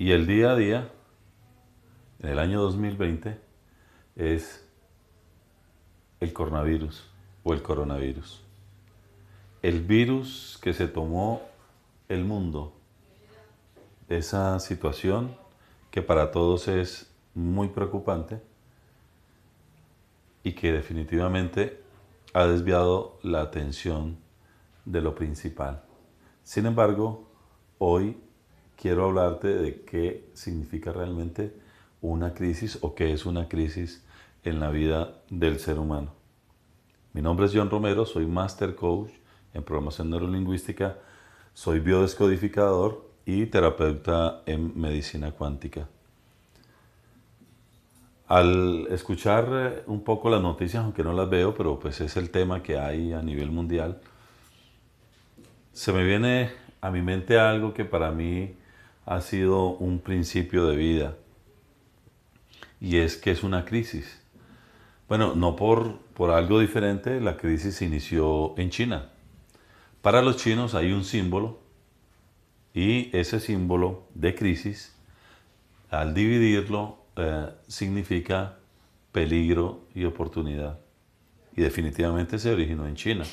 Y 0.00 0.12
el 0.12 0.26
día 0.26 0.52
a 0.52 0.56
día, 0.56 0.90
en 2.20 2.30
el 2.30 2.38
año 2.38 2.62
2020, 2.62 3.38
es 4.16 4.66
el 6.20 6.32
coronavirus 6.32 7.06
o 7.44 7.52
el 7.52 7.60
coronavirus. 7.60 8.42
El 9.60 9.82
virus 9.82 10.58
que 10.62 10.72
se 10.72 10.88
tomó 10.88 11.42
el 12.08 12.24
mundo, 12.24 12.72
esa 14.08 14.58
situación 14.58 15.36
que 15.90 16.00
para 16.00 16.30
todos 16.30 16.66
es 16.68 17.14
muy 17.34 17.68
preocupante 17.68 18.40
y 20.42 20.52
que 20.52 20.72
definitivamente 20.72 21.78
ha 22.32 22.46
desviado 22.46 23.18
la 23.22 23.42
atención 23.42 24.16
de 24.86 25.02
lo 25.02 25.14
principal. 25.14 25.82
Sin 26.42 26.64
embargo, 26.64 27.28
hoy 27.76 28.16
quiero 28.80 29.04
hablarte 29.04 29.48
de 29.48 29.82
qué 29.82 30.30
significa 30.32 30.90
realmente 30.90 31.54
una 32.00 32.32
crisis 32.32 32.78
o 32.80 32.94
qué 32.94 33.12
es 33.12 33.26
una 33.26 33.46
crisis 33.46 34.02
en 34.42 34.58
la 34.58 34.70
vida 34.70 35.20
del 35.28 35.58
ser 35.58 35.78
humano. 35.78 36.14
Mi 37.12 37.20
nombre 37.20 37.44
es 37.44 37.52
John 37.54 37.68
Romero, 37.68 38.06
soy 38.06 38.26
Master 38.26 38.74
Coach 38.74 39.10
en 39.52 39.64
Programación 39.64 40.08
Neurolingüística, 40.08 40.96
soy 41.52 41.80
biodescodificador 41.80 43.10
y 43.26 43.46
terapeuta 43.46 44.42
en 44.46 44.80
medicina 44.80 45.32
cuántica. 45.32 45.86
Al 48.28 48.86
escuchar 48.90 49.48
eh, 49.50 49.82
un 49.88 50.04
poco 50.04 50.30
las 50.30 50.40
noticias, 50.40 50.82
aunque 50.82 51.02
no 51.02 51.12
las 51.12 51.28
veo, 51.28 51.54
pero 51.54 51.78
pues 51.78 52.00
es 52.00 52.16
el 52.16 52.30
tema 52.30 52.62
que 52.62 52.78
hay 52.78 53.12
a 53.12 53.20
nivel 53.20 53.50
mundial, 53.50 54.00
se 55.72 55.92
me 55.92 56.02
viene 56.02 56.50
a 56.80 56.90
mi 56.90 57.02
mente 57.02 57.38
algo 57.38 57.74
que 57.74 57.84
para 57.84 58.10
mí 58.10 58.54
ha 59.06 59.20
sido 59.20 59.70
un 59.70 59.98
principio 59.98 60.66
de 60.66 60.76
vida 60.76 61.16
y 62.80 62.96
es 62.96 63.16
que 63.16 63.30
es 63.30 63.42
una 63.42 63.64
crisis. 63.64 64.20
Bueno, 65.08 65.34
no 65.34 65.56
por, 65.56 65.98
por 66.14 66.30
algo 66.30 66.60
diferente, 66.60 67.20
la 67.20 67.36
crisis 67.36 67.82
inició 67.82 68.56
en 68.58 68.70
China. 68.70 69.10
Para 70.02 70.22
los 70.22 70.36
chinos 70.36 70.74
hay 70.74 70.92
un 70.92 71.04
símbolo 71.04 71.60
y 72.72 73.14
ese 73.16 73.40
símbolo 73.40 74.06
de 74.14 74.34
crisis, 74.34 74.94
al 75.90 76.14
dividirlo, 76.14 76.98
eh, 77.16 77.48
significa 77.66 78.58
peligro 79.12 79.88
y 79.94 80.04
oportunidad. 80.04 80.78
Y 81.56 81.62
definitivamente 81.62 82.38
se 82.38 82.52
originó 82.52 82.86
en 82.86 82.94
China. 82.94 83.24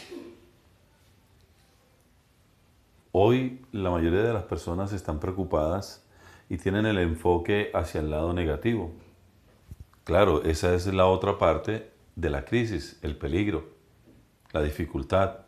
Hoy 3.20 3.66
la 3.72 3.90
mayoría 3.90 4.22
de 4.22 4.32
las 4.32 4.44
personas 4.44 4.94
están 4.94 5.20
preocupadas 5.20 6.06
y 6.50 6.58
tienen 6.58 6.86
el 6.86 7.00
enfoque 7.00 7.72
hacia 7.74 8.00
el 8.00 8.12
lado 8.12 8.32
negativo. 8.32 8.92
Claro, 10.04 10.44
esa 10.44 10.76
es 10.76 10.86
la 10.86 11.08
otra 11.08 11.40
parte 11.40 11.90
de 12.16 12.30
la 12.30 12.46
crisis, 12.46 13.00
el 13.02 13.18
peligro, 13.18 13.70
la 14.54 14.62
dificultad. 14.62 15.40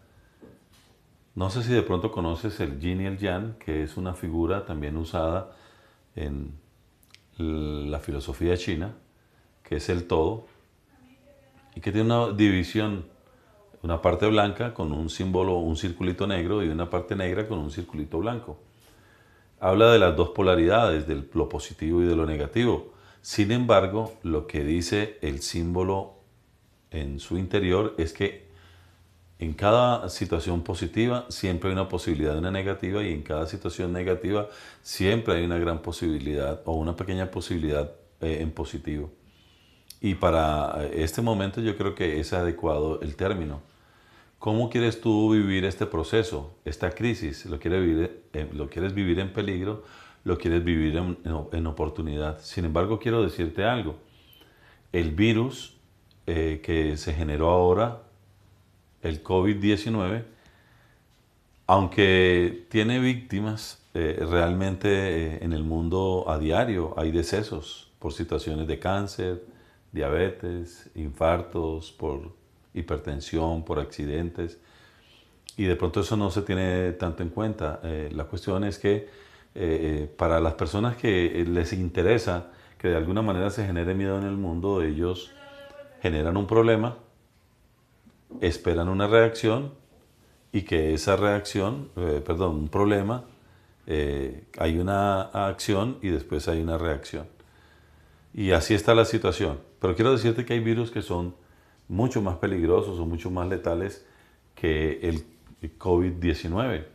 No 1.35 1.51
sé 1.51 1.61
si 1.61 1.71
de 1.71 1.83
pronto 1.83 2.11
conoces 2.11 2.59
el 2.59 2.79
yin 2.79 3.01
y 3.01 3.05
el 3.05 3.19
yang, 3.19 3.53
que 3.59 3.83
es 3.83 3.97
una 3.97 4.15
figura 4.15 4.65
también 4.65 4.97
usada 4.97 5.51
en 6.15 6.53
la 7.37 7.99
filosofía 7.99 8.57
china, 8.57 8.95
que 9.61 9.75
es 9.75 9.89
el 9.89 10.07
todo, 10.07 10.47
y 11.75 11.81
que 11.81 11.91
tiene 11.91 12.11
una 12.11 12.33
división 12.33 13.05
una 13.81 14.01
parte 14.01 14.27
blanca 14.27 14.73
con 14.73 14.91
un 14.91 15.09
símbolo, 15.09 15.57
un 15.57 15.77
circulito 15.77 16.27
negro 16.27 16.63
y 16.63 16.69
una 16.69 16.89
parte 16.89 17.15
negra 17.15 17.47
con 17.47 17.59
un 17.59 17.71
circulito 17.71 18.19
blanco. 18.19 18.59
Habla 19.59 19.91
de 19.91 19.99
las 19.99 20.15
dos 20.15 20.29
polaridades, 20.29 21.07
de 21.07 21.23
lo 21.33 21.49
positivo 21.49 22.01
y 22.01 22.05
de 22.05 22.15
lo 22.15 22.25
negativo. 22.25 22.93
Sin 23.21 23.51
embargo, 23.51 24.13
lo 24.23 24.47
que 24.47 24.63
dice 24.63 25.17
el 25.21 25.41
símbolo 25.41 26.15
en 26.91 27.19
su 27.19 27.37
interior 27.37 27.93
es 27.97 28.13
que 28.13 28.49
en 29.39 29.53
cada 29.53 30.09
situación 30.09 30.63
positiva 30.63 31.25
siempre 31.29 31.69
hay 31.69 31.73
una 31.73 31.87
posibilidad 31.87 32.33
de 32.33 32.39
una 32.39 32.51
negativa 32.51 33.03
y 33.03 33.13
en 33.13 33.21
cada 33.21 33.47
situación 33.47 33.93
negativa 33.93 34.49
siempre 34.81 35.35
hay 35.35 35.45
una 35.45 35.57
gran 35.57 35.81
posibilidad 35.81 36.61
o 36.65 36.73
una 36.73 36.95
pequeña 36.95 37.31
posibilidad 37.31 37.91
eh, 38.19 38.39
en 38.41 38.51
positivo. 38.51 39.11
Y 40.01 40.15
para 40.15 40.85
este 40.93 41.21
momento 41.21 41.61
yo 41.61 41.75
creo 41.77 41.95
que 41.95 42.19
es 42.19 42.33
adecuado 42.33 43.01
el 43.01 43.15
término. 43.15 43.61
¿Cómo 44.39 44.69
quieres 44.69 45.01
tú 45.01 45.31
vivir 45.31 45.65
este 45.65 45.85
proceso, 45.85 46.53
esta 46.63 46.91
crisis? 46.91 47.45
¿Lo 47.45 47.59
quieres 47.59 47.81
vivir, 47.81 48.23
¿lo 48.53 48.69
quieres 48.69 48.93
vivir 48.93 49.19
en 49.19 49.33
peligro? 49.33 49.83
¿Lo 50.23 50.37
quieres 50.37 50.63
vivir 50.63 50.95
en, 50.95 51.67
oportunidad? 51.67 52.39
Sin 52.39 52.63
embargo, 52.63 52.99
quiero 52.99 53.21
decirte 53.21 53.65
algo. 53.65 53.97
El 54.93 55.11
virus 55.11 55.75
eh, 56.25 56.61
que 56.63 56.95
se 56.95 57.13
generó 57.13 57.49
ahora, 57.49 58.03
el 59.01 59.23
COVID-19, 59.23 60.23
aunque 61.67 62.65
tiene 62.69 62.99
víctimas, 62.99 63.81
eh, 63.93 64.25
realmente 64.29 64.89
eh, 64.89 65.39
en 65.41 65.51
el 65.51 65.63
mundo 65.63 66.25
a 66.27 66.37
diario 66.37 66.93
hay 66.97 67.11
decesos 67.11 67.91
por 67.99 68.13
situaciones 68.13 68.67
de 68.67 68.79
cáncer, 68.79 69.43
diabetes, 69.91 70.89
infartos, 70.95 71.91
por 71.91 72.31
hipertensión, 72.73 73.63
por 73.63 73.79
accidentes, 73.79 74.59
y 75.57 75.65
de 75.65 75.75
pronto 75.75 75.99
eso 75.99 76.15
no 76.15 76.31
se 76.31 76.43
tiene 76.43 76.93
tanto 76.93 77.21
en 77.21 77.29
cuenta. 77.29 77.81
Eh, 77.83 78.09
la 78.13 78.23
cuestión 78.25 78.63
es 78.63 78.79
que 78.79 78.95
eh, 78.95 79.07
eh, 79.55 80.09
para 80.17 80.39
las 80.39 80.53
personas 80.53 80.95
que 80.95 81.43
les 81.45 81.73
interesa 81.73 82.51
que 82.77 82.87
de 82.87 82.95
alguna 82.95 83.21
manera 83.21 83.49
se 83.49 83.65
genere 83.65 83.93
miedo 83.93 84.17
en 84.17 84.23
el 84.23 84.37
mundo, 84.37 84.81
ellos 84.81 85.33
generan 86.01 86.37
un 86.37 86.47
problema, 86.47 86.97
esperan 88.39 88.87
una 88.87 89.07
reacción 89.07 89.73
y 90.53 90.61
que 90.61 90.93
esa 90.93 91.17
reacción, 91.17 91.89
perdón, 92.25 92.55
un 92.55 92.69
problema, 92.69 93.25
hay 93.85 94.77
una 94.77 95.23
acción 95.23 95.97
y 96.01 96.07
después 96.07 96.47
hay 96.47 96.61
una 96.61 96.77
reacción. 96.77 97.27
Y 98.33 98.51
así 98.51 98.75
está 98.75 98.95
la 98.95 99.03
situación. 99.03 99.59
Pero 99.79 99.95
quiero 99.95 100.11
decirte 100.11 100.45
que 100.45 100.53
hay 100.53 100.59
virus 100.59 100.91
que 100.91 101.01
son 101.01 101.35
mucho 101.87 102.21
más 102.21 102.37
peligrosos 102.37 102.99
o 102.99 103.05
mucho 103.05 103.31
más 103.31 103.47
letales 103.47 104.05
que 104.55 104.99
el 105.01 105.23
COVID-19 105.77 106.85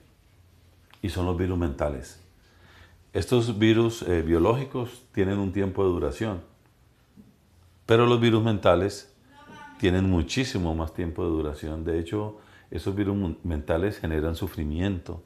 y 1.03 1.09
son 1.11 1.27
los 1.27 1.37
virus 1.37 1.59
mentales. 1.59 2.21
Estos 3.13 3.59
virus 3.59 4.03
eh, 4.03 4.23
biológicos 4.23 5.05
tienen 5.13 5.39
un 5.39 5.53
tiempo 5.53 5.85
de 5.85 5.91
duración, 5.91 6.41
pero 7.87 8.07
los 8.07 8.21
virus 8.21 8.43
mentales 8.43 9.15
tienen 9.79 10.09
muchísimo 10.09 10.75
más 10.75 10.95
tiempo 10.95 11.23
de 11.23 11.31
duración. 11.31 11.85
De 11.85 11.99
hecho, 11.99 12.39
esos 12.71 12.95
virus 12.95 13.37
mentales 13.45 13.99
generan 13.99 14.35
sufrimiento. 14.35 15.23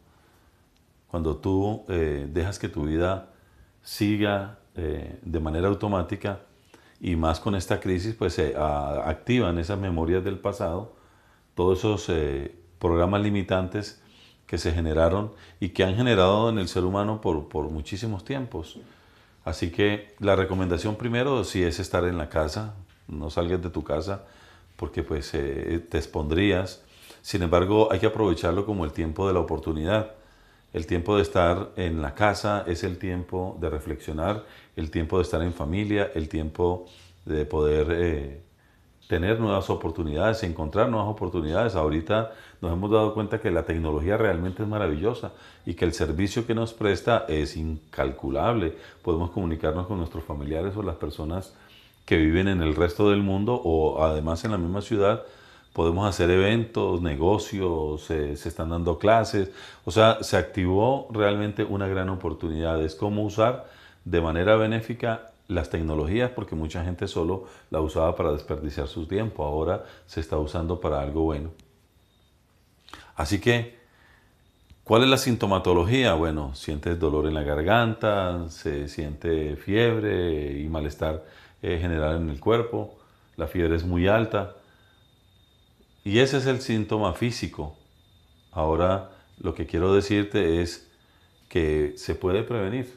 Cuando 1.07 1.37
tú 1.37 1.85
eh, 1.89 2.29
dejas 2.31 2.59
que 2.59 2.69
tu 2.69 2.85
vida 2.85 3.31
siga 3.83 4.59
eh, 4.75 5.19
de 5.23 5.41
manera 5.41 5.69
automática, 5.69 6.41
y 7.01 7.17
más 7.17 7.41
con 7.41 7.55
esta 7.55 7.81
crisis, 7.81 8.15
pues 8.15 8.35
se 8.35 8.55
activan 8.57 9.59
esas 9.59 9.79
memorias 9.79 10.25
del 10.25 10.39
pasado, 10.39 10.95
todos 11.55 11.79
esos 11.79 12.09
eh, 12.09 12.55
programas 12.79 13.23
limitantes 13.23 14.03
que 14.47 14.59
se 14.59 14.73
generaron 14.73 15.33
y 15.61 15.71
que 15.71 15.85
han 15.85 15.95
generado 15.95 16.49
en 16.49 16.59
el 16.59 16.69
ser 16.69 16.85
humano 16.85 17.21
por, 17.21 17.49
por 17.49 17.71
muchísimos 17.71 18.25
tiempos. 18.25 18.79
Así 19.45 19.71
que 19.71 20.15
la 20.19 20.37
recomendación 20.37 20.97
primero 20.97 21.45
sí 21.45 21.63
es 21.63 21.79
estar 21.79 22.05
en 22.05 22.19
la 22.19 22.29
casa, 22.29 22.75
no 23.07 23.31
salgas 23.31 23.63
de 23.63 23.71
tu 23.71 23.85
casa 23.85 24.25
porque 24.77 25.03
pues 25.03 25.35
eh, 25.35 25.85
te 25.91 25.99
expondrías. 25.99 26.83
Sin 27.21 27.43
embargo, 27.43 27.93
hay 27.93 27.99
que 27.99 28.07
aprovecharlo 28.07 28.65
como 28.65 28.85
el 28.85 28.93
tiempo 28.93 29.27
de 29.27 29.35
la 29.35 29.41
oportunidad. 29.41 30.13
El 30.73 30.87
tiempo 30.87 31.17
de 31.17 31.23
estar 31.23 31.71
en 31.77 32.01
la 32.01 32.15
casa 32.15 32.65
es 32.67 32.85
el 32.85 32.99
tiempo 32.99 33.57
de 33.61 33.71
reflexionar, 33.71 34.45
el 34.79 34.91
tiempo 34.91 35.19
de 35.19 35.25
estar 35.25 35.43
en 35.43 35.53
familia, 35.53 36.13
el 36.15 36.29
tiempo 36.29 36.87
de 37.25 37.45
poder 37.45 37.89
eh, 37.91 38.41
tener 39.09 39.41
nuevas 39.41 39.69
oportunidades, 39.71 40.45
encontrar 40.45 40.89
nuevas 40.89 41.09
oportunidades. 41.09 41.75
Ahorita 41.75 42.33
nos 42.61 42.73
hemos 42.73 42.91
dado 42.91 43.13
cuenta 43.13 43.41
que 43.41 43.51
la 43.51 43.65
tecnología 43.65 44.17
realmente 44.17 44.63
es 44.63 44.69
maravillosa 44.69 45.33
y 45.67 45.75
que 45.75 45.85
el 45.85 45.95
servicio 45.95 46.47
que 46.47 46.55
nos 46.55 46.75
presta 46.75 47.25
es 47.29 47.57
incalculable. 47.57 48.77
Podemos 49.03 49.31
comunicarnos 49.33 49.89
con 49.89 49.99
nuestros 49.99 50.23
familiares 50.23 50.77
o 50.77 50.83
las 50.83 50.97
personas 50.97 51.55
que 52.05 52.17
viven 52.17 52.47
en 52.47 52.63
el 52.63 52.77
resto 52.77 53.11
del 53.11 53.23
mundo 53.23 53.61
o 53.63 54.05
además 54.05 54.45
en 54.45 54.53
la 54.53 54.59
misma 54.59 54.81
ciudad 54.81 55.25
podemos 55.73 56.09
hacer 56.09 56.31
eventos, 56.31 57.03
negocios, 57.03 58.03
se 58.03 58.33
están 58.33 58.71
dando 58.71 58.99
clases, 58.99 59.51
o 59.85 59.93
sea, 59.93 60.19
se 60.23 60.37
activó 60.37 61.07
realmente 61.13 61.63
una 61.63 61.87
gran 61.87 62.09
oportunidad, 62.09 62.83
es 62.83 62.97
cómo 62.97 63.23
usar 63.23 63.67
de 64.11 64.21
manera 64.21 64.57
benéfica 64.57 65.31
las 65.49 65.71
tecnologías, 65.71 66.31
porque 66.31 66.55
mucha 66.55 66.85
gente 66.85 67.09
solo 67.09 67.47
la 67.71 67.81
usaba 67.81 68.15
para 68.15 68.33
desperdiciar 68.33 68.89
su 68.89 69.07
tiempo, 69.07 69.45
ahora 69.45 69.85
se 70.07 70.21
está 70.21 70.37
usando 70.39 70.81
para 70.81 71.01
algo 71.01 71.23
bueno. 71.23 71.51
Así 73.17 73.41
que 73.41 73.79
¿Cuál 74.89 75.03
es 75.03 75.11
la 75.11 75.19
sintomatología? 75.19 76.15
Bueno, 76.15 76.55
sientes 76.55 76.99
dolor 76.99 77.27
en 77.27 77.35
la 77.35 77.43
garganta, 77.43 78.49
se 78.49 78.89
siente 78.89 79.55
fiebre 79.57 80.59
y 80.59 80.67
malestar 80.71 81.27
eh, 81.61 81.77
general 81.79 82.17
en 82.23 82.31
el 82.31 82.41
cuerpo, 82.41 82.97
la 83.37 83.49
fiebre 83.49 83.77
es 83.77 83.85
muy 83.85 84.09
alta 84.09 84.57
y 86.05 86.21
ese 86.21 86.39
es 86.39 86.47
el 86.47 86.63
síntoma 86.63 87.13
físico. 87.13 87.77
Ahora 88.51 89.11
lo 89.39 89.55
que 89.55 89.67
quiero 89.67 89.93
decirte 89.93 90.63
es 90.63 90.89
que 91.51 91.93
se 91.99 92.15
puede 92.15 92.43
prevenir. 92.43 92.91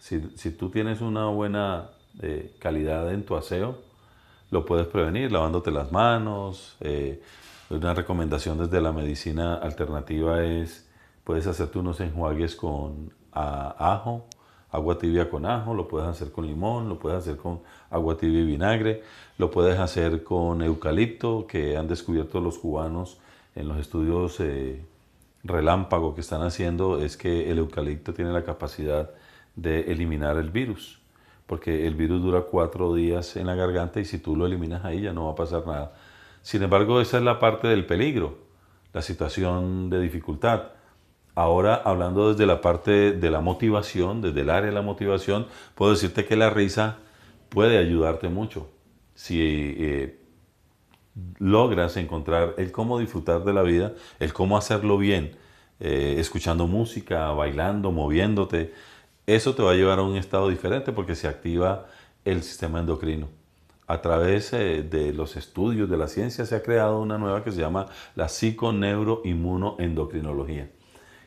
Si, 0.00 0.50
tú 0.50 0.70
tienes 0.70 1.00
una 1.00 1.26
buena 1.26 1.90
eh, 2.20 2.56
calidad 2.58 3.12
en 3.12 3.24
tu 3.24 3.36
aseo, 3.36 3.78
lo 4.50 4.66
puedes 4.66 4.88
prevenir 4.88 5.30
lavándote 5.30 5.70
las 5.70 5.92
manos. 5.92 6.76
Eh, 6.80 7.22
una 7.68 7.94
recomendación 7.94 8.58
desde 8.58 8.80
la 8.80 8.92
medicina 8.92 9.54
alternativa 9.54 10.42
es 10.42 10.90
Puedes 11.30 11.46
hacerte 11.46 11.78
unos 11.78 12.00
enjuagues 12.00 12.56
con 12.56 13.12
ajo, 13.30 14.24
agua 14.72 14.98
tibia 14.98 15.30
con 15.30 15.46
ajo, 15.46 15.74
lo 15.74 15.86
puedes 15.86 16.08
hacer 16.08 16.32
con 16.32 16.44
limón, 16.44 16.88
lo 16.88 16.98
puedes 16.98 17.18
hacer 17.18 17.36
con 17.36 17.60
agua 17.88 18.16
tibia 18.16 18.40
y 18.40 18.46
vinagre, 18.46 19.04
lo 19.38 19.48
puedes 19.50 19.78
hacer 19.78 20.24
con 20.24 20.60
eucalipto, 20.60 21.46
que 21.46 21.76
han 21.76 21.86
descubierto 21.86 22.40
los 22.40 22.58
cubanos 22.58 23.18
en 23.54 23.68
los 23.68 23.78
estudios 23.78 24.40
eh, 24.40 24.84
relámpago 25.44 26.16
que 26.16 26.20
están 26.20 26.42
haciendo, 26.42 26.98
es 26.98 27.16
que 27.16 27.50
el 27.50 27.58
eucalipto 27.58 28.12
tiene 28.12 28.32
la 28.32 28.42
capacidad 28.42 29.10
de 29.56 29.92
eliminar 29.92 30.36
el 30.36 30.50
virus, 30.50 31.00
porque 31.46 31.86
el 31.86 31.94
virus 31.94 32.22
dura 32.22 32.42
cuatro 32.42 32.94
días 32.94 33.36
en 33.36 33.46
la 33.46 33.54
garganta 33.54 34.00
y 34.00 34.04
si 34.04 34.18
tú 34.18 34.36
lo 34.36 34.46
eliminas 34.46 34.84
ahí 34.84 35.02
ya 35.02 35.12
no 35.12 35.26
va 35.26 35.32
a 35.32 35.34
pasar 35.34 35.66
nada. 35.66 35.92
Sin 36.42 36.62
embargo, 36.62 37.00
esa 37.00 37.18
es 37.18 37.24
la 37.24 37.38
parte 37.38 37.68
del 37.68 37.86
peligro, 37.86 38.38
la 38.92 39.02
situación 39.02 39.90
de 39.90 40.00
dificultad. 40.00 40.62
Ahora, 41.34 41.74
hablando 41.74 42.32
desde 42.32 42.46
la 42.46 42.60
parte 42.60 43.12
de 43.12 43.30
la 43.30 43.40
motivación, 43.40 44.20
desde 44.20 44.40
el 44.40 44.50
área 44.50 44.70
de 44.70 44.74
la 44.74 44.82
motivación, 44.82 45.46
puedo 45.74 45.92
decirte 45.92 46.24
que 46.24 46.36
la 46.36 46.50
risa 46.50 46.98
puede 47.48 47.78
ayudarte 47.78 48.28
mucho. 48.28 48.68
Si 49.14 49.38
eh, 49.40 50.18
logras 51.38 51.96
encontrar 51.96 52.54
el 52.58 52.72
cómo 52.72 52.98
disfrutar 52.98 53.44
de 53.44 53.52
la 53.52 53.62
vida, 53.62 53.92
el 54.18 54.32
cómo 54.32 54.56
hacerlo 54.56 54.98
bien, 54.98 55.36
eh, 55.78 56.16
escuchando 56.18 56.66
música, 56.66 57.30
bailando, 57.32 57.90
moviéndote, 57.90 58.72
eso 59.34 59.54
te 59.54 59.62
va 59.62 59.72
a 59.72 59.74
llevar 59.74 59.98
a 59.98 60.02
un 60.02 60.16
estado 60.16 60.48
diferente 60.48 60.92
porque 60.92 61.14
se 61.14 61.28
activa 61.28 61.86
el 62.24 62.42
sistema 62.42 62.80
endocrino. 62.80 63.28
A 63.86 64.00
través 64.02 64.52
eh, 64.52 64.82
de 64.82 65.12
los 65.12 65.36
estudios 65.36 65.90
de 65.90 65.96
la 65.96 66.08
ciencia 66.08 66.44
se 66.46 66.54
ha 66.54 66.62
creado 66.62 67.00
una 67.00 67.18
nueva 67.18 67.42
que 67.42 67.50
se 67.52 67.60
llama 67.60 67.86
la 68.14 68.28
psiconeuroinmunoendocrinología 68.28 70.70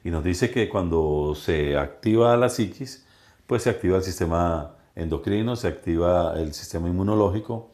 y 0.04 0.12
nos 0.12 0.24
dice 0.24 0.52
que 0.52 0.70
cuando 0.70 1.34
se 1.36 1.78
activa 1.78 2.36
la 2.36 2.50
psiquis, 2.50 3.06
pues 3.48 3.64
se 3.64 3.70
activa 3.70 3.98
el 3.98 4.04
sistema 4.04 4.76
endocrino, 4.96 5.56
se 5.56 5.68
activa 5.68 6.34
el 6.38 6.54
sistema 6.54 6.90
inmunológico 6.90 7.72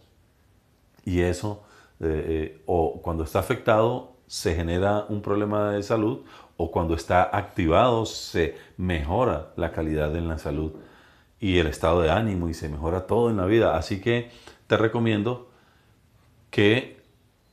y 1.06 1.22
eso, 1.22 1.64
eh, 2.00 2.26
eh, 2.28 2.62
o 2.68 3.02
cuando 3.02 3.24
está 3.24 3.40
afectado, 3.40 4.16
se 4.30 4.54
genera 4.54 5.08
un 5.10 5.24
problema 5.24 5.72
de 5.72 5.81
salud 5.81 6.20
o 6.56 6.70
cuando 6.70 6.94
está 6.94 7.36
activado 7.36 8.06
se 8.06 8.56
mejora 8.78 9.54
la 9.56 9.72
calidad 9.72 10.16
en 10.16 10.28
la 10.28 10.38
salud 10.38 10.72
y 11.40 11.58
el 11.58 11.66
estado 11.66 12.02
de 12.02 12.12
ánimo 12.12 12.48
y 12.48 12.54
se 12.54 12.70
mejora 12.70 13.08
todo 13.08 13.31
en 13.31 13.38
la 13.38 13.46
vida. 13.46 13.76
Así 13.76 14.00
que 14.00 14.30
te 14.68 14.78
recomiendo 14.78 15.50
que 16.52 17.02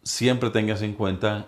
siempre 0.03 0.51
tengas 0.51 0.83
en 0.83 0.93
cuenta 0.93 1.47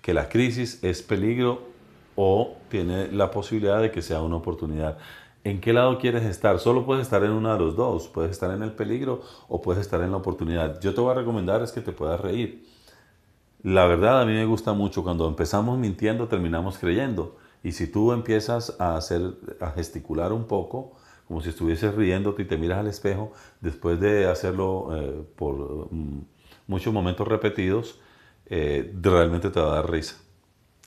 que 0.00 0.14
la 0.14 0.30
crisis 0.30 0.82
es 0.82 1.02
peligro 1.02 1.68
o 2.16 2.56
tiene 2.70 3.12
la 3.12 3.30
posibilidad 3.30 3.82
de 3.82 3.90
que 3.90 4.00
sea 4.00 4.22
una 4.22 4.36
oportunidad. 4.36 4.96
¿En 5.42 5.60
qué 5.60 5.74
lado 5.74 5.98
quieres 5.98 6.24
estar? 6.24 6.58
Solo 6.58 6.86
puedes 6.86 7.02
estar 7.02 7.22
en 7.22 7.32
uno 7.32 7.52
de 7.52 7.58
los 7.58 7.76
dos. 7.76 8.08
Puedes 8.08 8.30
estar 8.30 8.50
en 8.50 8.62
el 8.62 8.72
peligro 8.72 9.20
o 9.46 9.60
puedes 9.60 9.82
estar 9.82 10.00
en 10.00 10.12
la 10.12 10.16
oportunidad. 10.16 10.80
Yo 10.80 10.94
te 10.94 11.02
voy 11.02 11.10
a 11.10 11.14
recomendar 11.16 11.60
es 11.60 11.70
que 11.70 11.82
te 11.82 11.92
puedas 11.92 12.18
reír. 12.18 12.64
La 13.64 13.86
verdad 13.86 14.20
a 14.20 14.26
mí 14.26 14.34
me 14.34 14.44
gusta 14.44 14.74
mucho 14.74 15.02
cuando 15.02 15.26
empezamos 15.26 15.78
mintiendo 15.78 16.28
terminamos 16.28 16.76
creyendo. 16.76 17.38
Y 17.62 17.72
si 17.72 17.86
tú 17.86 18.12
empiezas 18.12 18.78
a 18.78 18.94
hacer 18.94 19.22
a 19.58 19.70
gesticular 19.70 20.34
un 20.34 20.44
poco, 20.44 20.96
como 21.26 21.40
si 21.40 21.48
estuvieses 21.48 21.94
riéndote 21.94 22.42
y 22.42 22.44
te 22.44 22.58
miras 22.58 22.80
al 22.80 22.88
espejo, 22.88 23.32
después 23.62 23.98
de 24.00 24.26
hacerlo 24.26 24.90
eh, 24.92 25.24
por 25.34 25.88
mm, 25.90 26.26
muchos 26.66 26.92
momentos 26.92 27.26
repetidos, 27.26 27.98
eh, 28.50 28.92
realmente 29.00 29.48
te 29.48 29.60
va 29.60 29.72
a 29.72 29.74
dar 29.76 29.90
risa. 29.90 30.16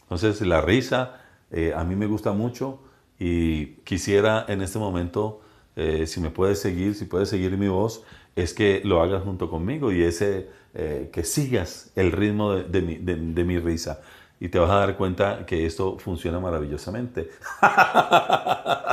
Entonces 0.04 0.40
la 0.42 0.62
risa 0.62 1.20
eh, 1.50 1.74
a 1.76 1.84
mí 1.84 1.96
me 1.96 2.06
gusta 2.06 2.32
mucho 2.34 2.80
y 3.18 3.78
quisiera 3.86 4.46
en 4.48 4.62
este 4.62 4.78
momento, 4.78 5.42
si 6.06 6.20
me 6.22 6.32
puedes 6.32 6.60
seguir, 6.60 6.96
si 6.96 7.06
puedes 7.06 7.30
seguir 7.30 7.56
mi 7.56 7.68
voz, 7.68 8.04
es 8.36 8.54
que 8.54 8.82
lo 8.84 9.02
hagas 9.02 9.24
junto 9.24 9.50
conmigo 9.50 9.92
y 9.92 10.04
ese, 10.04 10.50
eh, 10.80 11.10
que 11.12 11.24
sigas 11.24 11.92
el 11.96 12.12
ritmo 12.12 12.54
de, 12.54 12.82
mi, 12.84 12.98
de 12.98 13.44
mi 13.44 13.58
risa 13.58 14.00
y 14.40 14.50
te 14.50 14.60
vas 14.60 14.70
a 14.70 14.76
dar 14.76 14.96
cuenta 14.96 15.44
que 15.46 15.66
esto 15.66 15.98
funciona 15.98 16.40
maravillosamente. 16.40 17.32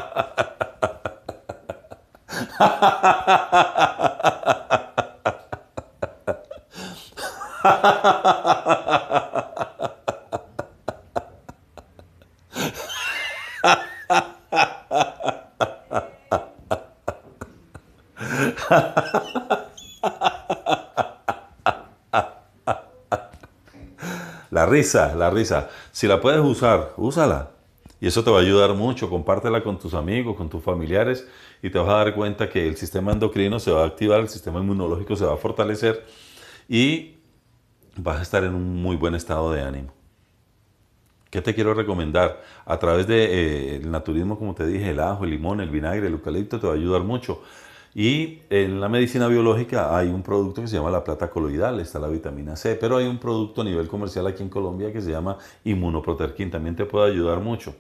La 24.55 24.63
risa, 24.75 25.15
la 25.15 25.31
risa. 25.31 25.71
Si 25.93 26.06
la 26.06 26.21
puedes 26.21 26.41
usar, 26.41 26.93
úsala. 26.97 27.50
Y 28.00 28.06
eso 28.09 28.23
te 28.25 28.31
va 28.31 28.38
a 28.38 28.43
ayudar 28.43 28.75
mucho. 28.75 29.09
Compártela 29.09 29.62
con 29.62 29.79
tus 29.79 29.94
amigos, 29.94 30.37
con 30.37 30.49
tus 30.49 30.62
familiares 30.62 31.26
y 31.62 31.71
te 31.71 31.79
vas 31.79 31.88
a 31.88 32.05
dar 32.05 32.15
cuenta 32.15 32.50
que 32.50 32.69
el 32.69 32.76
sistema 32.76 33.12
endocrino 33.12 33.59
se 33.59 33.71
va 33.71 33.85
a 33.85 33.87
activar, 33.87 34.21
el 34.21 34.29
sistema 34.29 34.61
inmunológico 34.61 35.17
se 35.17 35.25
va 35.25 35.32
a 35.32 35.37
fortalecer 35.38 36.05
y 36.69 37.17
vas 37.97 38.19
a 38.19 38.23
estar 38.23 38.44
en 38.44 38.55
un 38.55 38.82
muy 38.82 38.97
buen 38.97 39.15
estado 39.15 39.50
de 39.50 39.62
ánimo. 39.62 39.91
¿Qué 41.31 41.41
te 41.41 41.55
quiero 41.55 41.73
recomendar? 41.73 42.43
A 42.67 42.79
través 42.79 43.06
del 43.06 43.31
de, 43.31 43.76
eh, 43.76 43.81
naturismo, 43.87 44.38
como 44.38 44.55
te 44.55 44.67
dije, 44.67 44.91
el 44.91 45.00
ajo, 45.00 45.25
el 45.25 45.31
limón, 45.31 45.61
el 45.61 45.71
vinagre, 45.71 46.06
el 46.06 46.12
eucalipto 46.12 46.61
te 46.61 46.67
va 46.67 46.75
a 46.75 46.76
ayudar 46.76 47.03
mucho. 47.03 47.43
Y 47.95 48.41
en 48.51 48.81
la 48.81 48.89
medicina 48.89 49.29
biológica 49.29 49.97
hay 49.97 50.09
un 50.09 50.23
producto 50.23 50.61
que 50.61 50.67
se 50.67 50.77
llama 50.77 50.91
la 50.91 51.05
plata 51.05 51.31
coloidal, 51.31 51.79
está 51.79 52.01
la 52.01 52.09
vitamina 52.09 52.57
C, 52.57 52.75
pero 52.75 52.97
hay 52.97 53.07
un 53.07 53.19
producto 53.19 53.61
a 53.61 53.65
nivel 53.65 53.87
comercial 53.87 54.27
aquí 54.27 54.43
en 54.43 54.49
Colombia 54.49 54.93
que 54.93 55.01
se 55.01 55.13
llama 55.13 55.39
inmunoproterquín, 55.63 56.51
también 56.51 56.75
te 56.75 56.87
puede 56.87 57.13
ayudar 57.13 57.39
mucho. 57.39 57.77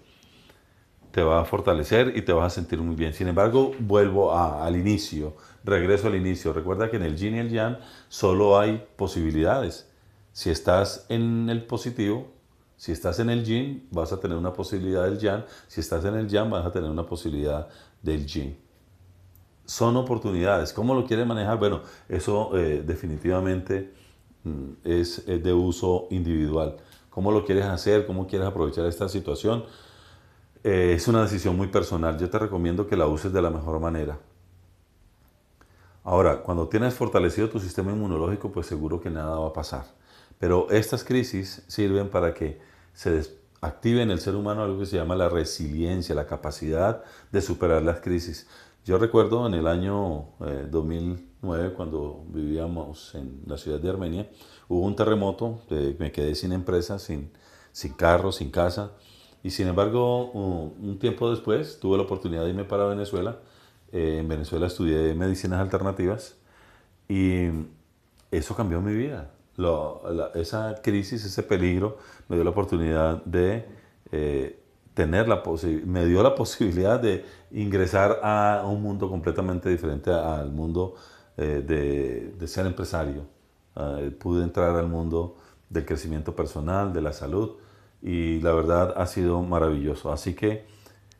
Te 1.10 1.22
va 1.22 1.40
a 1.40 1.44
fortalecer 1.44 2.16
y 2.16 2.22
te 2.22 2.32
vas 2.32 2.52
a 2.52 2.54
sentir 2.54 2.78
muy 2.80 2.94
bien. 2.94 3.12
Sin 3.12 3.26
embargo, 3.26 3.72
vuelvo 3.80 4.36
al 4.36 4.76
inicio, 4.76 5.34
regreso 5.64 6.08
al 6.08 6.16
inicio. 6.16 6.52
Recuerda 6.52 6.90
que 6.90 6.96
en 6.96 7.02
el 7.02 7.16
yin 7.16 7.36
y 7.36 7.38
el 7.38 7.50
yang 7.50 7.78
solo 8.08 8.58
hay 8.58 8.84
posibilidades. 8.96 9.88
Si 10.32 10.50
estás 10.50 11.06
en 11.08 11.48
el 11.50 11.64
positivo, 11.64 12.32
si 12.76 12.90
estás 12.90 13.20
en 13.20 13.30
el 13.30 13.44
yin, 13.44 13.86
vas 13.92 14.12
a 14.12 14.18
tener 14.18 14.36
una 14.36 14.52
posibilidad 14.52 15.04
del 15.04 15.18
yang. 15.18 15.44
Si 15.68 15.80
estás 15.80 16.04
en 16.04 16.14
el 16.14 16.28
yang, 16.28 16.50
vas 16.50 16.66
a 16.66 16.72
tener 16.72 16.90
una 16.90 17.06
posibilidad 17.06 17.68
del 18.02 18.26
yin 18.26 18.63
son 19.64 19.96
oportunidades. 19.96 20.72
¿Cómo 20.72 20.94
lo 20.94 21.06
quieres 21.06 21.26
manejar? 21.26 21.58
Bueno, 21.58 21.80
eso 22.08 22.56
eh, 22.56 22.82
definitivamente 22.86 23.92
mm, 24.44 24.70
es, 24.84 25.24
de 25.26 25.52
uso 25.52 26.06
individual. 26.10 26.76
¿Cómo 27.10 27.32
lo 27.32 27.44
quieres 27.44 27.64
hacer? 27.64 28.06
¿Cómo 28.06 28.26
quieres 28.26 28.48
aprovechar 28.48 28.86
esta 28.86 29.08
situación? 29.08 29.64
Eh, 30.62 30.94
es 30.96 31.08
una 31.08 31.22
decisión 31.22 31.56
muy 31.56 31.68
personal. 31.68 32.18
Yo 32.18 32.28
te 32.28 32.38
recomiendo 32.38 32.86
que 32.86 32.96
la 32.96 33.06
uses 33.06 33.32
de 33.32 33.42
la 33.42 33.50
mejor 33.50 33.80
manera. 33.80 34.18
Ahora, 36.02 36.42
cuando 36.42 36.68
tienes 36.68 36.94
fortalecido 36.94 37.48
tu 37.48 37.58
sistema 37.60 37.92
inmunológico, 37.92 38.52
pues 38.52 38.66
seguro 38.66 39.00
que 39.00 39.10
nada 39.10 39.38
va 39.38 39.48
a 39.48 39.52
pasar. 39.52 39.86
Pero 40.38 40.70
estas 40.70 41.04
crisis 41.04 41.62
sirven 41.66 42.10
para 42.10 42.34
que 42.34 42.60
se 42.92 43.22
active 43.62 44.02
en 44.02 44.10
el 44.10 44.20
ser 44.20 44.34
humano 44.34 44.62
algo 44.62 44.80
que 44.80 44.86
se 44.86 44.96
llama 44.96 45.16
la 45.16 45.30
resiliencia, 45.30 46.14
la 46.14 46.26
capacidad 46.26 47.02
de 47.32 47.40
superar 47.40 47.82
las 47.82 48.00
crisis. 48.00 48.46
Yo 48.84 48.98
recuerdo 48.98 49.46
en 49.46 49.54
el 49.54 49.66
año 49.66 50.26
2009, 50.70 51.68
eh, 51.68 51.72
cuando 51.74 52.22
vivíamos 52.28 53.14
en 53.14 53.40
la 53.46 53.56
ciudad 53.56 53.80
de 53.80 53.88
Armenia, 53.88 54.28
hubo 54.68 54.80
un 54.80 54.94
terremoto, 54.94 55.62
eh, 55.70 55.96
me 55.98 56.12
quedé 56.12 56.34
sin 56.34 56.52
empresa, 56.52 56.98
sin, 56.98 57.30
sin 57.72 57.94
carro, 57.94 58.30
sin 58.30 58.50
casa, 58.50 58.92
y 59.42 59.50
sin 59.50 59.68
embargo, 59.68 60.30
un 60.32 60.98
tiempo 60.98 61.30
después 61.30 61.80
tuve 61.80 61.96
la 61.96 62.02
oportunidad 62.02 62.44
de 62.44 62.50
irme 62.50 62.64
para 62.64 62.84
Venezuela. 62.84 63.38
Eh, 63.90 64.18
en 64.20 64.28
Venezuela 64.28 64.66
estudié 64.66 65.14
medicinas 65.14 65.60
alternativas 65.60 66.36
y 67.08 67.48
eso 68.30 68.54
cambió 68.54 68.82
mi 68.82 68.92
vida. 68.94 69.30
esa 70.34 70.74
crisis, 70.82 71.24
ese 71.24 71.42
peligro, 71.42 71.96
me 72.28 72.36
dio 72.36 72.44
la 72.44 72.50
oportunidad 72.50 73.24
de 73.24 73.66
tener 74.94 75.28
la 75.28 75.42
me 75.84 76.06
dio 76.06 76.22
la 76.22 76.34
posibilidad 76.42 77.00
de 77.00 77.24
ingresar 77.50 78.20
a 78.22 78.62
un 78.66 78.82
mundo 78.82 79.08
completamente 79.10 79.68
diferente 79.68 80.10
al 80.10 80.50
mundo 80.50 80.94
eh, 81.36 82.32
de, 82.38 82.46
ser 82.46 82.66
empresario. 82.66 83.22
Eh, 83.76 84.16
pude 84.18 84.44
entrar 84.44 84.76
al 84.76 84.88
mundo 84.88 85.36
del 85.68 85.84
crecimiento 85.84 86.34
personal, 86.34 86.92
de 86.92 87.02
la 87.02 87.12
salud 87.12 87.56
y 88.00 88.40
la 88.40 88.52
verdad 88.52 88.94
ha 88.96 89.06
sido 89.06 89.42
maravilloso. 89.42 90.12
Así 90.12 90.34
que, 90.34 90.64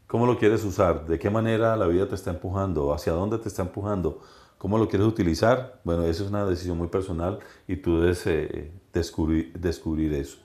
¿cómo 0.07 0.27
lo 0.27 0.39
quieres 0.39 0.65
usar? 0.65 1.07
¿De 1.07 1.19
qué 1.19 1.31
manera 1.31 1.77
la 1.77 1.87
vida 1.87 2.07
te 2.09 2.15
está 2.15 2.31
empujando? 2.31 2.93
¿Hacia 2.95 3.13
dónde 3.13 3.39
te 3.39 3.49
está 3.49 3.63
empujando? 3.63 4.21
¿Cómo 4.59 4.79
lo 4.79 4.89
quieres 4.89 5.09
utilizar? 5.09 5.81
Bueno, 5.83 6.05
eso 6.05 6.25
es 6.25 6.31
una 6.31 6.47
decisión 6.47 6.79
muy 6.79 6.89
personal 6.89 7.41
y 7.67 7.77
tú 7.77 8.01
debes 8.01 8.27
eh, 8.27 8.71
descubrir, 8.93 9.53
descubrir 9.59 10.13
eso. 10.15 10.39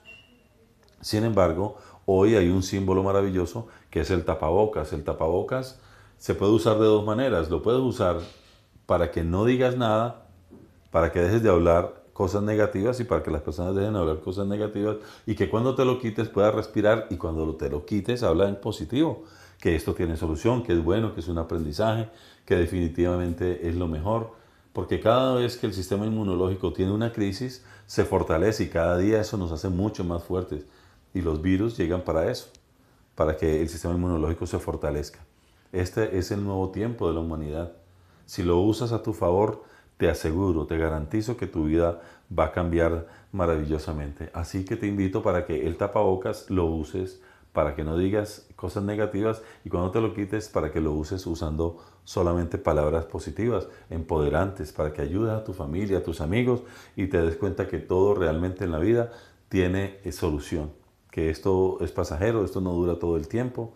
Sin 1.00 1.24
embargo, 1.24 1.76
hoy 2.12 2.34
hay 2.34 2.48
un 2.48 2.62
símbolo 2.62 3.02
maravilloso 3.02 3.68
que 3.90 4.00
es 4.00 4.10
el 4.10 4.24
tapabocas. 4.24 4.92
El 4.92 5.04
tapabocas 5.04 5.80
se 6.18 6.34
puede 6.34 6.52
usar 6.52 6.78
de 6.78 6.86
dos 6.86 7.04
maneras. 7.04 7.50
Lo 7.50 7.62
puedes 7.62 7.80
usar 7.80 8.18
para 8.86 9.10
que 9.10 9.22
no 9.22 9.44
digas 9.44 9.76
nada, 9.76 10.26
para 10.90 11.12
que 11.12 11.20
dejes 11.20 11.42
de 11.42 11.50
hablar 11.50 12.02
cosas 12.12 12.42
negativas 12.42 13.00
y 13.00 13.04
para 13.04 13.22
que 13.22 13.30
las 13.30 13.42
personas 13.42 13.74
dejen 13.74 13.94
de 13.94 13.98
hablar 14.00 14.20
cosas 14.20 14.46
negativas 14.46 14.96
y 15.26 15.34
que 15.34 15.48
cuando 15.48 15.74
te 15.74 15.84
lo 15.84 15.98
quites 15.98 16.28
puedas 16.28 16.54
respirar 16.54 17.06
y 17.10 17.16
cuando 17.16 17.54
te 17.54 17.70
lo 17.70 17.86
quites 17.86 18.22
habla 18.22 18.48
en 18.48 18.56
positivo, 18.56 19.24
que 19.60 19.76
esto 19.76 19.94
tiene 19.94 20.16
solución, 20.16 20.62
que 20.62 20.72
es 20.72 20.82
bueno, 20.82 21.14
que 21.14 21.20
es 21.20 21.28
un 21.28 21.38
aprendizaje, 21.38 22.10
que 22.44 22.56
definitivamente 22.56 23.68
es 23.68 23.76
lo 23.76 23.88
mejor, 23.88 24.32
porque 24.72 25.00
cada 25.00 25.34
vez 25.36 25.56
que 25.56 25.66
el 25.66 25.72
sistema 25.72 26.06
inmunológico 26.06 26.72
tiene 26.72 26.92
una 26.92 27.12
crisis, 27.12 27.64
se 27.86 28.04
fortalece 28.04 28.64
y 28.64 28.68
cada 28.68 28.98
día 28.98 29.20
eso 29.20 29.36
nos 29.36 29.52
hace 29.52 29.68
mucho 29.68 30.04
más 30.04 30.22
fuertes. 30.22 30.66
Y 31.14 31.22
los 31.22 31.42
virus 31.42 31.76
llegan 31.76 32.02
para 32.02 32.30
eso, 32.30 32.48
para 33.14 33.36
que 33.36 33.60
el 33.60 33.68
sistema 33.68 33.94
inmunológico 33.94 34.46
se 34.46 34.58
fortalezca. 34.58 35.20
Este 35.72 36.18
es 36.18 36.30
el 36.30 36.44
nuevo 36.44 36.70
tiempo 36.70 37.08
de 37.08 37.14
la 37.14 37.20
humanidad. 37.20 37.72
Si 38.26 38.42
lo 38.42 38.58
usas 38.60 38.92
a 38.92 39.02
tu 39.02 39.12
favor, 39.12 39.64
te 39.96 40.08
aseguro, 40.08 40.66
te 40.66 40.78
garantizo 40.78 41.36
que 41.36 41.46
tu 41.46 41.64
vida 41.64 42.00
va 42.36 42.46
a 42.46 42.52
cambiar 42.52 43.06
maravillosamente. 43.32 44.30
Así 44.32 44.64
que 44.64 44.76
te 44.76 44.86
invito 44.86 45.22
para 45.22 45.44
que 45.44 45.66
el 45.66 45.76
tapabocas 45.76 46.48
lo 46.48 46.66
uses 46.66 47.20
para 47.52 47.74
que 47.74 47.84
no 47.84 47.96
digas 47.96 48.46
cosas 48.56 48.84
negativas 48.84 49.42
y 49.64 49.70
cuando 49.70 49.90
te 49.90 50.00
lo 50.00 50.14
quites 50.14 50.48
para 50.48 50.70
que 50.70 50.80
lo 50.80 50.92
uses 50.92 51.26
usando 51.26 51.78
solamente 52.04 52.58
palabras 52.58 53.06
positivas, 53.06 53.68
empoderantes, 53.88 54.72
para 54.72 54.92
que 54.92 55.02
ayudes 55.02 55.32
a 55.32 55.44
tu 55.44 55.52
familia, 55.52 55.98
a 55.98 56.02
tus 56.02 56.20
amigos 56.20 56.62
y 56.96 57.08
te 57.08 57.20
des 57.20 57.36
cuenta 57.36 57.68
que 57.68 57.78
todo 57.78 58.14
realmente 58.14 58.64
en 58.64 58.72
la 58.72 58.78
vida 58.78 59.12
tiene 59.48 59.98
solución, 60.12 60.72
que 61.10 61.30
esto 61.30 61.78
es 61.80 61.92
pasajero, 61.92 62.44
esto 62.44 62.60
no 62.60 62.72
dura 62.72 62.98
todo 62.98 63.16
el 63.16 63.28
tiempo 63.28 63.74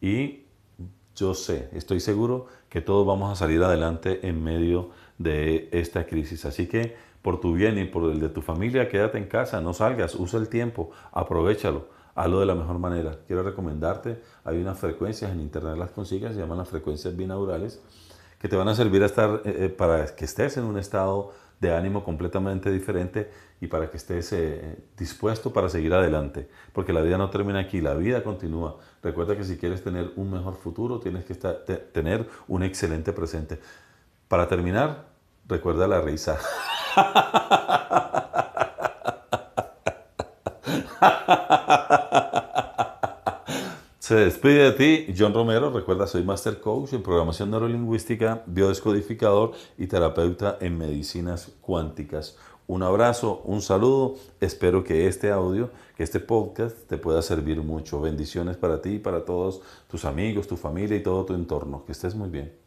y 0.00 0.44
yo 1.14 1.34
sé, 1.34 1.68
estoy 1.72 2.00
seguro 2.00 2.46
que 2.68 2.80
todos 2.80 3.06
vamos 3.06 3.30
a 3.30 3.36
salir 3.36 3.62
adelante 3.62 4.26
en 4.26 4.42
medio 4.42 4.90
de 5.18 5.68
esta 5.72 6.06
crisis. 6.06 6.44
Así 6.44 6.66
que 6.66 6.96
por 7.20 7.40
tu 7.40 7.52
bien 7.52 7.78
y 7.78 7.84
por 7.84 8.10
el 8.10 8.18
de 8.18 8.28
tu 8.28 8.42
familia, 8.42 8.88
quédate 8.88 9.18
en 9.18 9.26
casa, 9.26 9.60
no 9.60 9.74
salgas, 9.74 10.14
usa 10.14 10.40
el 10.40 10.48
tiempo, 10.48 10.90
aprovechalo 11.12 11.86
hazlo 12.14 12.40
de 12.40 12.46
la 12.46 12.54
mejor 12.54 12.78
manera. 12.78 13.18
Quiero 13.26 13.42
recomendarte, 13.42 14.20
hay 14.44 14.60
unas 14.60 14.78
frecuencias 14.78 15.30
en 15.30 15.40
internet, 15.40 15.76
las 15.76 15.90
consigas, 15.90 16.34
se 16.34 16.40
llaman 16.40 16.58
las 16.58 16.68
frecuencias 16.68 17.16
binaurales, 17.16 17.80
que 18.38 18.48
te 18.48 18.56
van 18.56 18.68
a 18.68 18.74
servir 18.74 19.02
a 19.02 19.06
estar, 19.06 19.42
eh, 19.44 19.64
eh, 19.64 19.68
para 19.68 20.14
que 20.14 20.24
estés 20.24 20.56
en 20.56 20.64
un 20.64 20.78
estado 20.78 21.32
de 21.62 21.72
ánimo 21.72 22.02
completamente 22.02 22.72
diferente 22.72 23.30
y 23.60 23.68
para 23.68 23.88
que 23.88 23.96
estés 23.96 24.32
eh, 24.32 24.78
dispuesto 24.96 25.52
para 25.52 25.68
seguir 25.68 25.94
adelante. 25.94 26.48
Porque 26.72 26.92
la 26.92 27.02
vida 27.02 27.16
no 27.16 27.30
termina 27.30 27.60
aquí, 27.60 27.80
la 27.80 27.94
vida 27.94 28.24
continúa. 28.24 28.78
Recuerda 29.00 29.36
que 29.36 29.44
si 29.44 29.56
quieres 29.56 29.84
tener 29.84 30.10
un 30.16 30.32
mejor 30.32 30.56
futuro, 30.56 30.98
tienes 30.98 31.24
que 31.24 31.36
tener 31.36 32.28
un 32.48 32.64
excelente 32.64 33.12
presente. 33.12 33.60
Para 34.26 34.48
terminar, 34.48 35.06
recuerda 35.46 35.86
la 35.86 36.00
risa. 36.00 36.36
Se 44.12 44.18
despide 44.18 44.70
de 44.70 44.72
ti 44.72 45.14
John 45.18 45.32
Romero. 45.32 45.70
Recuerda, 45.70 46.06
soy 46.06 46.22
Master 46.22 46.60
Coach 46.60 46.92
en 46.92 47.02
Programación 47.02 47.50
Neurolingüística, 47.50 48.42
Biodescodificador 48.44 49.52
y 49.78 49.86
terapeuta 49.86 50.58
en 50.60 50.76
medicinas 50.76 51.50
cuánticas. 51.62 52.36
Un 52.66 52.82
abrazo, 52.82 53.40
un 53.46 53.62
saludo. 53.62 54.16
Espero 54.38 54.84
que 54.84 55.06
este 55.06 55.30
audio, 55.30 55.70
que 55.96 56.02
este 56.02 56.20
podcast 56.20 56.76
te 56.86 56.98
pueda 56.98 57.22
servir 57.22 57.62
mucho. 57.62 58.02
Bendiciones 58.02 58.58
para 58.58 58.82
ti 58.82 58.96
y 58.96 58.98
para 58.98 59.24
todos 59.24 59.62
tus 59.88 60.04
amigos, 60.04 60.46
tu 60.46 60.58
familia 60.58 60.98
y 60.98 61.02
todo 61.02 61.24
tu 61.24 61.32
entorno. 61.32 61.86
Que 61.86 61.92
estés 61.92 62.14
muy 62.14 62.28
bien. 62.28 62.61